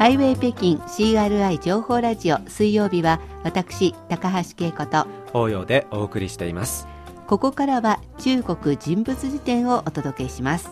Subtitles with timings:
[0.00, 6.88] ハイウェイ北京 CRI 情報ラジオ水曜日は私高橋恵子と法要でお送りしています。
[7.26, 10.70] ここからは中国人物辞典をお届けします。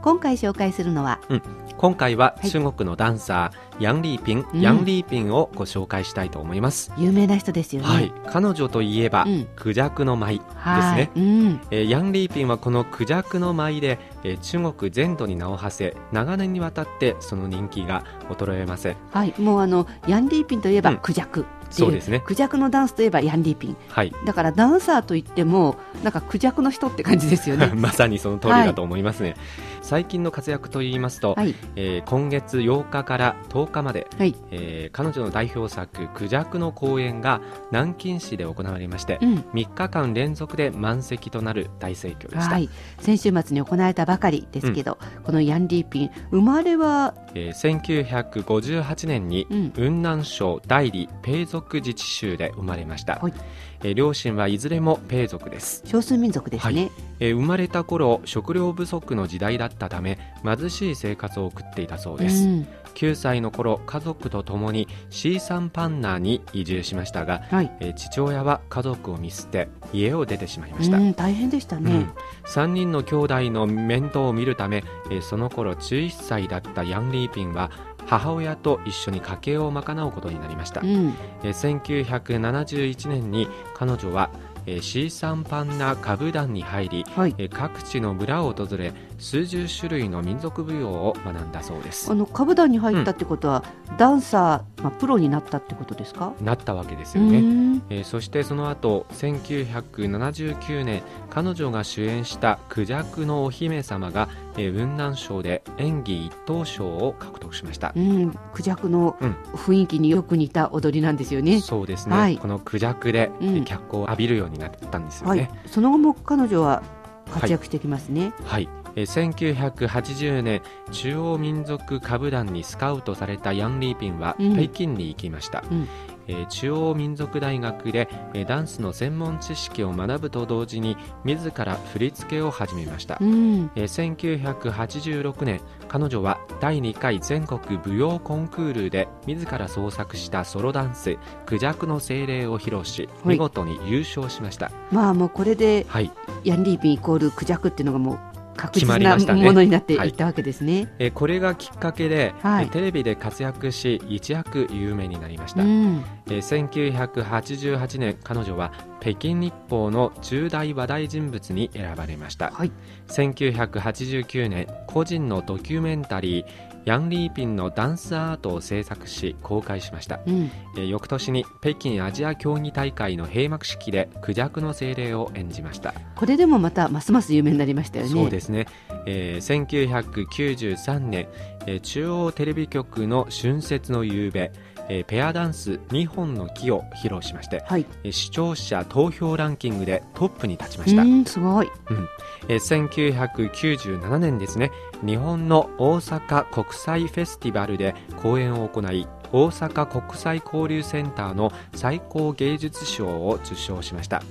[0.00, 1.42] 今回紹介するのは、うん、
[1.76, 6.92] 今回は中国のダンサー、ヤン・リーピン、うん、ヤン・リーピンをご紹介したいと思います。
[6.96, 19.34] 有名な人ですよね、はい、彼女といえば、うん、クジャクの舞ですね、うん、えー、ヤン・リーピンはこのクジャクの舞で、えー、中国全土に名を馳せ長年にわたってその人気が衰えませんはい。
[19.38, 22.20] もうあのヤン・リーピンといえばクジャク、そうですね。
[22.24, 27.72] クジャクのダンスといえばヤンリーピン、はい、だからダンサーといってもなんかクジャクの人って感じですよね。
[27.76, 29.38] まさにその通りだと思いますね、はい、
[29.82, 34.34] 最近の活躍といいますと、はい、えー、今月8日から10日まで、はい。
[34.50, 37.40] えー、彼女の代表作「クジャク」の公演が
[37.70, 42.68] 南京市で行われまして、うん、3日間連続で満席となる大盛況でした、はい、
[43.00, 53.34] 先週末に行われたばかりですけど、うん、このヤンリーピン生まれは、えー、1958年に雲南省代理ペイ族自治州で生まれました、はい、
[53.82, 55.82] えー、両親はいずれもペイ族です。
[55.86, 72.12] 少数民族ですね、はい、えー、生まれた頃食料不足の時代だったため貧しい生活を送っていたそうです、うん、9歳の頃家族と共にシーサンパンナーに移住しましたが、はい、えー、父親は家族を見捨て家を出てしまいました、大変でしたね、うん、
[72.46, 77.70] 3人の兄弟の面倒を見るため、えー、その頃11歳だったヤン・リーピンは
[78.08, 81.14] 母親と一緒に家計を賄うことになりました、うん、
[81.44, 84.30] え1971年に彼女は
[84.68, 92.10] えシーサンパンナ歌舞団に入り、はい、え各地の村を訪れ数十種類の民族舞踊を学んだそうです。
[92.10, 96.34] あの歌舞団に入ったってことは、うん、ダンサー、まあ、プロになったってことですか？
[96.42, 104.28] なったわけですよね、えー、そしてその後1979年彼女が主演した「クジャクのお姫様が」
[104.58, 109.16] えー、雲南省で演技一等賞を獲得しました、うん、クジャクの
[109.54, 113.30] 雰囲気によく似た踊りなんですよね、うん、そうですね、はい、このクジャクで、
[113.64, 116.82] 脚光を浴びるようになったんですよね、はい、その後も彼女は
[117.30, 125.88] 活躍してきますね、はい、はい1980年中央民族歌舞団にスカウトされたヤン・リーピンは北京に行きました、うん、
[126.28, 141.16] え中央民族大学で、えダンスの専門知識を学ぶと同時に自ら振り付けを始めました、うん、え1986年彼女は第2回全国舞踊コンクールで自ら創作したソロダンス
[141.46, 146.10] 「クジャクの精霊」を披露し見事に優勝しました、まあもうこれで、はい、
[146.44, 148.27] ヤンリーピンイコールクジャクっていうのがもう
[148.58, 150.92] 確実なものになっていったわけですね。
[150.98, 155.62] え、これがきっかけで、はい、テレビで活躍し一躍有名になりました。
[155.62, 162.50] うん、え1988年彼女は北京日報の重大話題人物に選ばれました。
[162.50, 162.72] はい、
[163.06, 166.46] 1989年個人のドキュメンタリー
[166.84, 175.94] ヤン・リーピンのダンスアートを制作し公開しました、うん、え翌年に北京アジア競技大会の閉幕式でクジャクの精霊を演じました。
[176.16, 178.10] これでもまたますます有名になりましたよね。
[178.10, 178.66] そうですね、
[179.06, 181.28] えー、1993年、
[181.66, 184.52] えー、中央テレビ局の春節の夕べ
[184.88, 191.30] えー、ペアダンス2本の木を披露しまして、はい、えー、視聴者投票ランキングでトップに立ちました。
[191.30, 192.08] すごい、うん。
[192.48, 194.70] えー、1997年ですね。
[195.04, 204.22] 日本の大阪国際フェスティバルで公演を行い大阪国際交流センターの最高芸術賞を受賞しました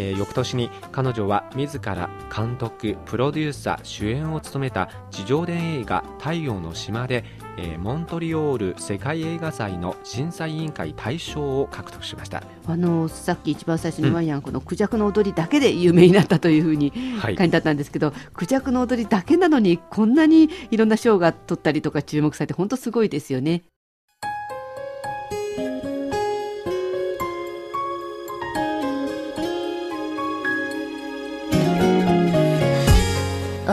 [0.00, 7.24] えー、翌年に彼女は自ら監督プロデューサー主演を務めた地上伝映画「太陽の島で」
[7.58, 12.42] えー、モントリオール世界映画祭の審査委員会大賞を獲得しました。
[12.66, 23.64] あのさっき一番最初にワイヤン、うん、このクジャクの踊りだけで有名になったというふうに書いてあったんですけど、はい、クジャクの踊りだけなのにこんなにいろんな賞が取ったりとか注目されて本当すごいですよね。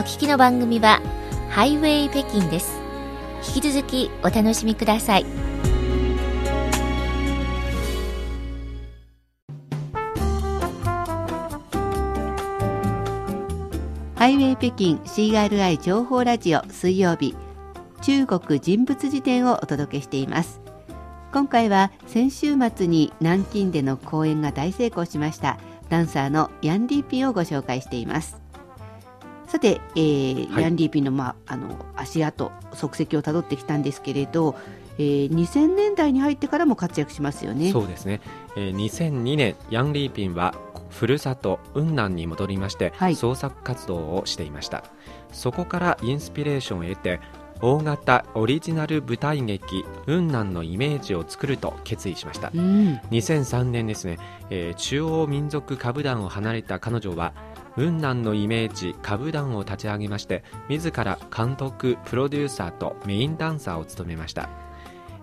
[0.08, 1.02] 聞きの番組は
[1.50, 2.80] ハイウェイ北京です。
[3.54, 5.26] 引き続きお楽しみください。
[14.16, 17.36] ハイウェイ北京 CRI 情報ラジオ水曜日
[18.00, 20.60] 中国人物辞典をお届けしています
[21.32, 25.58] 今回は先週末に南京での公演が大成功しました
[25.88, 28.47] ダンサーのヤンディーピンをご紹介しています
[29.48, 34.54] さて、えーはい、ヤンディーピンの,、まあ、あの足跡足跡をたどってきたんですけれど、
[34.98, 37.72] えー、2000年代に入ってからも活躍しますよね。
[37.72, 38.20] そうですね、
[38.56, 40.54] えー、2002年ヤン・リーピンは
[40.90, 44.84] ふるさと雲南に戻りまして、はい、創作活動をしていました。
[45.32, 47.20] そこからインスピレーションを得て
[47.60, 54.18] 大型オリジナル舞台劇雲南のイメージを作ると決意しました、うん、2003年ですね、
[54.50, 57.32] えー、中央民族歌舞団を離れた彼女は
[57.78, 64.50] 雲南のイメージ歌舞団を立ち上げまして自ら監督プロデューサーとメインダンサーを務めました。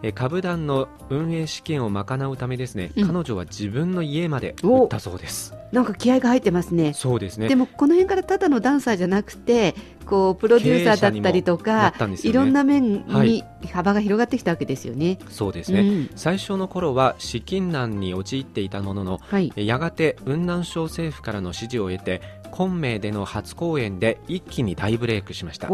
[0.04, 5.56] 歌舞団の運営資金を賄うためですね、うん、彼女は自分の家まで売ったそうです。
[5.72, 6.94] なんか気合が入ってますね。
[6.94, 7.48] そうですね。
[7.48, 9.74] でもこの辺からただのダンサーじゃなくて
[10.06, 13.44] こうプロデューサーだったりとか、ね、いろんな面に
[13.74, 15.18] 幅が広がってきたわけですよね。
[15.30, 22.22] そうですね、うん、最初の頃は資金難に陥っていたものの、はい、やがて雲南省政府からの指示を得て
[22.56, 25.68] 昆明での初公演で一気に大ブレイクしました、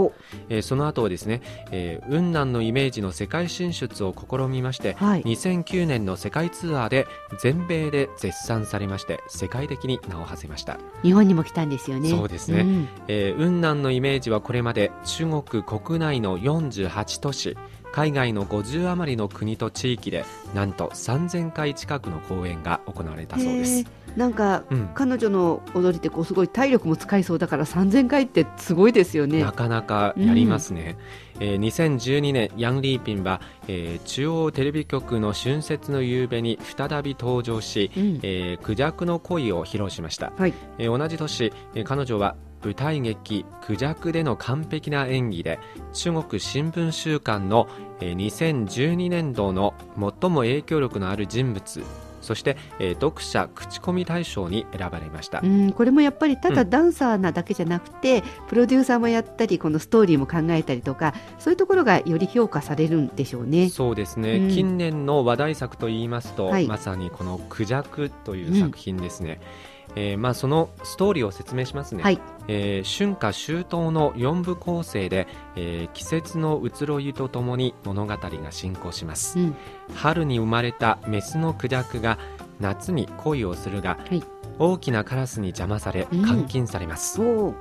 [0.50, 7.06] えー、その後はですね、えー、雲南のイメージの世界進出を試みまして、はい、2009年の世界ツアーで
[7.40, 10.80] 全米で絶賛されまして世界的に名を馳せました。
[11.04, 12.10] 日本にも来たんですよね。
[12.10, 17.58] そうですね、うん、えー、雲南のイメージはこれまで中国国内の48都市
[17.92, 23.86] 海外の50余りの国と地域でなんと3000回近くの公演が行われたそうです。
[24.16, 29.42] なんか、うん、彼女の踊りってこうすごい体力も使いそうだから3000回ってすごいですよね。
[29.42, 30.98] なかなかやりますね、
[31.36, 45.60] うん、えー、2012年ヤン・リーピンは、えー、中央テレビ局の春節の夕べに再び登場し、うん、えー、クジャクの恋を披露しました、はい、えー、同じ年、えー、彼女は舞台劇「クジャク」での完璧な演技で
[45.94, 47.68] 中国新聞週間の
[48.00, 51.84] 2012年度の最も影響力のある人物
[52.22, 55.42] そして、えー、読者口コミ大賞に選ばれました。
[55.44, 63.70] うんこれもやっぱりただダンサーなだけじゃなくて、うん、プロデューサーもやったりこのストーリーも考えたりとかそういうところがより評価されるんでしょうね。
[63.70, 72.20] そうですね、うん、近年の話題作といいますと、はい、まさにこの「クジャク」という作品ですね、うんえーまあ、そのストーリーを説明しますね、はい。
[72.48, 79.56] えー、春夏秋冬の4部構成で、えー、季節の移ろいとともに物語が進行します、うん、
[79.96, 82.18] 春に生まれたメスのクジャクが
[82.60, 84.24] 夏に恋をするが、はい、
[84.60, 87.56] 大きなカラスに邪魔され監禁されます、うん、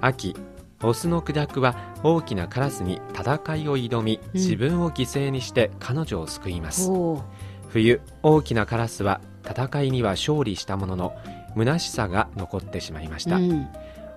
[0.00, 0.36] 秋
[0.82, 6.90] オスのクジャクは大きなカラスに戦いを挑み、うん、自分を犠牲にして彼女を救います。
[7.70, 11.14] 冬大きなカラスは戦いには勝利したものの
[11.56, 13.68] 虚しさが残ってしまいました、うん、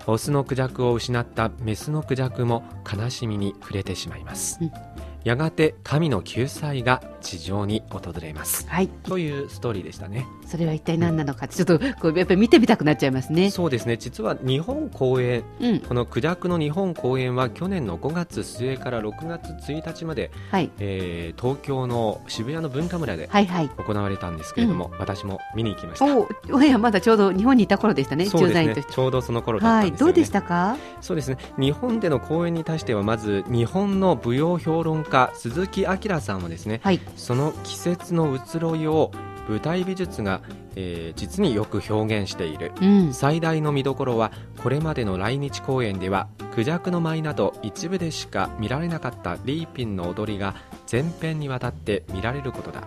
[0.06, 10.26] オスのクジャクを失ったメスのクジャクも悲しみに触れてしまいます、うんやがて神の救済が地上に訪れます、はい、というストーリーでしたね。
[10.46, 13.50] それは一体何なのか、ちょっとこうやっぱり見てみたくなっちゃいますね。
[13.50, 13.96] そうですね。
[13.98, 20.70] 実は日本公演、うん、このクジャクの日本公演は去年の5月末から6月1日まで、はい。
[20.78, 26.06] えー、東京の渋谷の文化村で行われたんですけれども、はいはいうん、私も見に行きました。
[26.54, 28.84] おいやまだちょうど日本にいた頃でしたねそうですね。
[28.90, 30.76] ちょうどその頃だったんです、ね、はい、どうでしたか？
[31.00, 31.36] そうですね。
[31.58, 39.10] 日本での公演に対してはまず日本の舞踊評論家鈴木明さんはですね、はい、その季節の移ろいを
[39.48, 40.42] 舞台美術が、
[40.76, 44.30] えー、実によく表現している、うん、最大の見どころは
[44.62, 50.54] これまでの来日公演ではクジャクの舞など一部でしか見られなかったリーピンの踊りが
[50.86, 52.84] 全編にわたって見られることだ。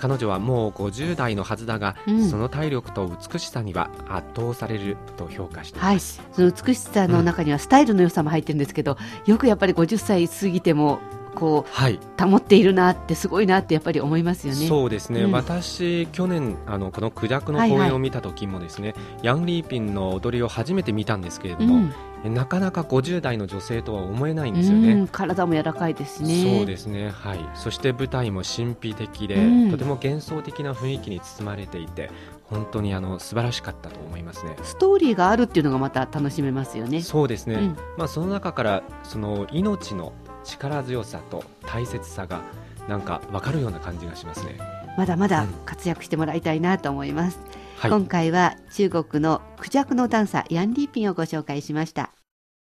[0.00, 8.96] 彼女はもう50代のはずだが、うん、その体力と美しさには圧倒されると評価しています、はい、その美しさの中にはスタイルの良さも入ってるんですけど、
[9.26, 11.00] うん、よくやっぱり50歳過ぎても
[11.34, 14.66] こう、はい、保っているなってすごいなってやっぱり思いますよね。
[14.66, 15.22] そうですね。
[15.22, 21.90] うん、私去年あのこのクジャクの公演を見た時もですね、はいはい、ヤンリーピンの踊りを初めて見たんですけれども。
[22.24, 25.08] うん、なかなか50代の女性とは思えないんですよね。
[25.10, 26.58] 体も柔らかいですね。
[26.58, 27.10] そうですね。
[27.10, 27.38] はい。
[27.54, 29.36] そして舞台も神秘的で、
[29.70, 32.10] とても幻想的な雰囲気に包まれていて、
[32.44, 34.56] 本当にあの素晴らしかったと思いますね。
[34.62, 37.00] ストーリーがあるっていうのがまた楽しめますよね。
[37.00, 37.54] そうですね。
[37.54, 40.12] うん、まあその中からその命の
[40.44, 42.42] 力強さと大切さが
[42.88, 44.58] なんか分かるような感じがしますね。
[44.96, 52.10] まだまだ活躍してもらいたいなと思います、うんはい、今回は中国のクジャクのダンサーヤンリーピンをご紹介しました